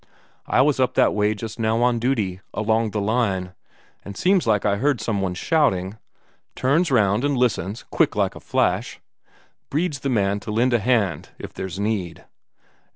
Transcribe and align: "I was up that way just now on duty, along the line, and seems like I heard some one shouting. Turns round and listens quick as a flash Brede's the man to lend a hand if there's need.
"I 0.47 0.61
was 0.61 0.79
up 0.79 0.95
that 0.95 1.13
way 1.13 1.35
just 1.35 1.59
now 1.59 1.83
on 1.83 1.99
duty, 1.99 2.41
along 2.55 2.89
the 2.89 2.99
line, 2.99 3.53
and 4.03 4.17
seems 4.17 4.47
like 4.47 4.65
I 4.65 4.77
heard 4.77 4.99
some 4.99 5.21
one 5.21 5.35
shouting. 5.35 5.99
Turns 6.55 6.89
round 6.89 7.23
and 7.23 7.37
listens 7.37 7.83
quick 7.91 8.17
as 8.17 8.31
a 8.33 8.39
flash 8.39 8.99
Brede's 9.69 9.99
the 9.99 10.09
man 10.09 10.39
to 10.39 10.49
lend 10.49 10.73
a 10.73 10.79
hand 10.79 11.29
if 11.37 11.53
there's 11.53 11.79
need. 11.79 12.25